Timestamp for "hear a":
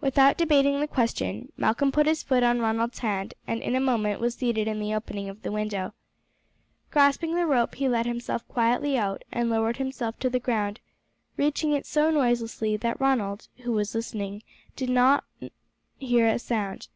15.98-16.38